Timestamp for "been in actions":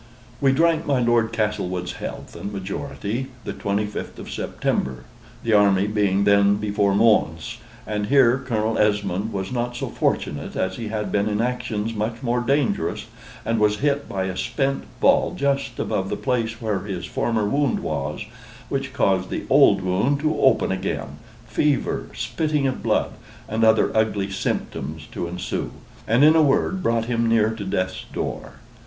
11.11-11.93